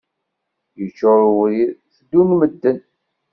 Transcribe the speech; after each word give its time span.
Yeččur 0.79 1.19
webrid, 1.29 1.71
teddun 1.95 2.29
medden. 2.39 2.79